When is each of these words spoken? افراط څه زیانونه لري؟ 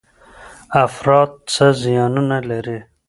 افراط 0.83 1.31
څه 1.53 1.65
زیانونه 1.81 2.37
لري؟ 2.49 2.79